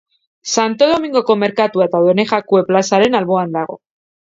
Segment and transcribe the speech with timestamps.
[0.53, 3.85] Santo Domingoko merkatua eta Done Jakue plazaren alboan dago.